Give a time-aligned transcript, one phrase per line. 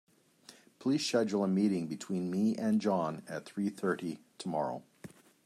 [0.79, 4.81] Please schedule a meeting between me and John at three thirty tomorrow.